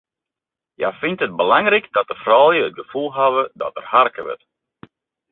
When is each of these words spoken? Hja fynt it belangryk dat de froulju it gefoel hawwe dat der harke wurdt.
Hja 0.77 0.89
fynt 1.01 1.23
it 1.25 1.37
belangryk 1.41 1.85
dat 1.97 2.09
de 2.11 2.17
froulju 2.23 2.61
it 2.69 2.77
gefoel 2.79 3.09
hawwe 3.17 3.43
dat 3.61 3.75
der 3.77 3.87
harke 3.91 4.21
wurdt. 4.27 4.45